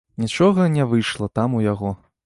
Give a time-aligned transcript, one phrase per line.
[0.23, 1.97] Нічога не выйшла там у яго.